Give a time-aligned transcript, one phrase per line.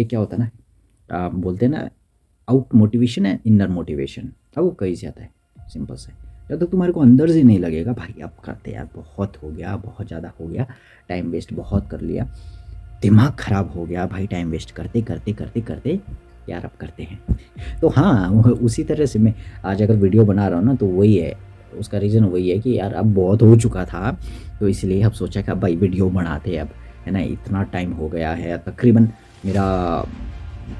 [0.00, 0.50] एक क्या होता है ना,
[1.08, 1.88] आप बोलते हैं ना
[2.48, 5.30] आउट मोटिवेशन है इनर मोटिवेशन अब वो कहीं से आता है
[5.68, 6.12] सिंपल से.
[6.50, 9.50] जब तक तो तुम्हारे को अंदर से नहीं लगेगा, भाई अब करते यार, बहुत हो
[9.50, 10.66] गया, बहुत ज़्यादा हो गया
[11.08, 12.24] टाइम वेस्ट बहुत कर लिया,
[13.02, 15.98] दिमाग ख़राब हो गया, भाई टाइम वेस्ट करते करते करते करते,
[16.48, 17.20] यार अब करते हैं.
[17.80, 21.16] तो हाँ उसी तरह से मैं आज अगर वीडियो बना रहा हूँ ना तो वही
[21.16, 21.34] है,
[21.78, 24.10] उसका रीज़न वही है कि यार अब बहुत हो चुका था
[24.60, 26.68] तो इसलिए अब सोचा कि अब भाई वीडियो बनाते अब.
[27.10, 29.08] है ना, इतना टाइम हो गया है। तकरीबन
[29.44, 29.64] मेरा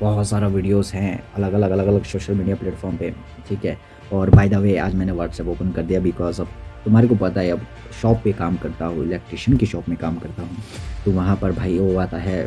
[0.00, 3.10] बहुत सारा वीडियोस हैं अलग अलग अलग अलग सोशल मीडिया प्लेटफॉर्म पे,
[3.48, 3.76] ठीक है?
[4.12, 6.48] और बाय द वे आज मैंने व्हाट्सएप ओपन कर दिया बिकॉज़ अब
[6.84, 7.66] तुम्हारे को पता है, अब
[8.02, 10.62] शॉप पे काम करता हूँ इलेक्ट्रिशियन की शॉप में काम करता हूँ।
[11.04, 12.38] तो वहाँ पर भाई वो आता है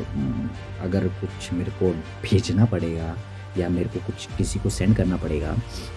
[0.83, 1.91] अगर कुछ मेरे को
[2.23, 3.15] भेजना पड़ेगा
[3.57, 5.51] या मेरे को कुछ किसी को सेंड करना पड़ेगा,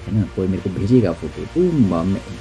[0.07, 0.23] है ना?
[0.37, 1.71] कोई मेरे को भेजेगा फ़ोटो तो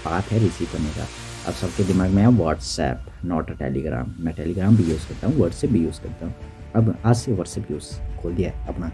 [0.05, 1.07] बात है रिसीव करने का।
[1.47, 5.35] अब सबके दिमाग में है व्हाट्सएप नॉट अ टेलीग्राम मैं टेलीग्राम भी यूज़ करता हूँ
[5.35, 6.33] व्हाट्सएप भी यूज़ करता हूँ।
[6.75, 7.91] अब आज से व्हाट्सएप यूज़
[8.21, 8.91] खोल दिया है, अपना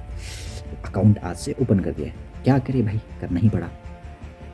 [0.88, 3.00] अकाउंट आज से ओपन कर दिया है। क्या करे भाई?
[3.22, 3.68] करना ही पड़ा।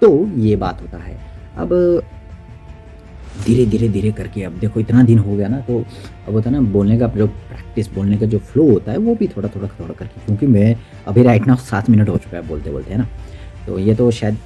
[0.02, 1.18] तो ये बात होता है।
[1.58, 1.70] अब
[3.46, 6.56] धीरे धीरे धीरे करके अब देखो इतना दिन हो गया ना तो अब होता है
[6.56, 9.68] ना, बोलने का जो प्रैक्टिस बोलने का जो फ्लो होता है, वो भी थोड़ा थोड़ा
[9.70, 10.76] थोड़ा करके, क्योंकि मैं
[11.08, 13.08] अभी राइट ना सात मिनट हो चुका है बोलते बोलते है ना?
[13.68, 14.38] तो ये तो शायद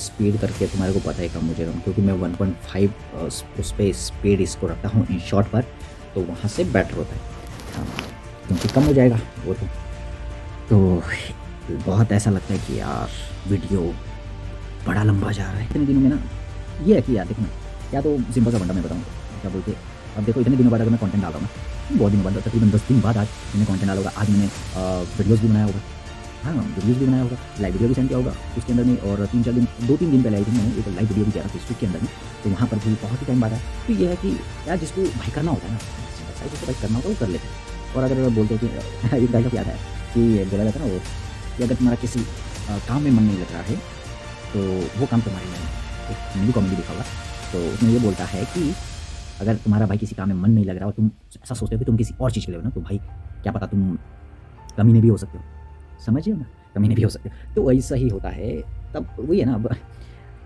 [0.00, 4.40] स्पीड करके तुम्हारे को पता ही कम मुझे कम क्योंकि मैं 1.5 उस पर स्पीड
[4.40, 5.62] इसको रखता हूँ इन शॉर्ट पर
[6.14, 7.20] तो वहाँ से बेटर होता है।
[7.74, 7.86] हाँ,
[8.46, 9.66] क्योंकि कम हो जाएगा वो तो।
[10.70, 10.78] तो
[11.86, 13.10] बहुत ऐसा लगता है कि यार
[13.48, 13.82] वीडियो
[14.86, 16.22] बड़ा लंबा जा रहा है। इतने दिनों में ना
[16.86, 17.42] ये है कि यार देखो
[17.94, 19.02] या तो सिंपल सा बंदा मैं बताऊँ
[19.40, 19.76] क्या बोलते
[20.16, 22.70] अब देखो इतने दिनों बाद अगर मैं कंटेंट डाल रहा हूँ बहुत दिनों बाद तकरीबन
[22.70, 24.48] दस दिन बाद आज मैंने कंटेंट डाला होगा आज मैंने
[25.18, 25.80] वीडियोज़ भी बनाया होगा।
[26.44, 29.24] हाँ वीडियोज़ भी बनाया होगा लाइव वीडियो भी सेंड किया होगा, उसके अंदर में और
[29.32, 31.44] तीन चार दिन दो तीन दिन पहले आई थी मैंने एक लाइव वीडियो भी किया
[31.44, 32.08] था फेसबुक के अंदर में
[32.44, 34.30] तो वहाँ पर भी बहुत ही टाइम बाद है तो ये है कि
[34.68, 35.78] यार जिसको भाई करना होता है ना
[36.40, 37.54] भाई जिसको भाई करना होता है, वो कर लेते हैं।
[37.96, 39.76] और अगर बोलते हैं कि, एक का क्या है
[40.14, 41.00] कि बोला जाता है ना वो,
[41.56, 42.20] कि अगर तुम्हारा किसी
[42.88, 43.76] काम में मन नहीं लग रहा है
[44.52, 44.60] तो
[45.00, 45.58] वो काम तुम्हारे में
[46.10, 47.04] एक मूवी कॉमेडी दिखा होगा
[47.52, 48.72] तो उसमें ये बोलता है कि
[49.40, 51.10] अगर तुम्हारा भाई किसी काम में मन नहीं लग रहा और तुम
[51.44, 52.98] ऐसा सोचते हो कि तुम किसी और चीज़ के लिए हो ना तो भाई
[53.42, 53.96] क्या पता तुम
[54.76, 55.44] कमीने भी हो सकते हो।
[56.00, 58.56] समझिए ना कमी नहीं भी हो सकती। तो ऐसा ही होता है।
[58.94, 59.68] तब वही है ना, अब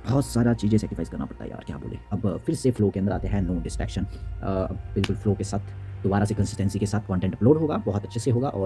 [0.08, 1.98] बहुत सारा चीज़ें सेक्रीफाइस करना पड़ता है यार, क्या बोले?
[2.12, 4.06] अब फिर से फ्लो के अंदर आते हैं नो डिस्ट्रैक्शन
[4.94, 5.60] बिल्कुल फ्लो के साथ,
[6.02, 8.62] दोबारा से कंसिस्टेंसी के साथ कंटेंट अपलोड होगा, बहुत अच्छे से होगा और